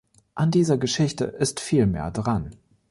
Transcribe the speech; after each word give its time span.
An 0.33 0.49
dieser 0.49 0.79
Geschichte 0.79 1.25
ist 1.25 1.59
viel 1.59 1.85
mehr 1.85 2.09
dran. 2.09 2.55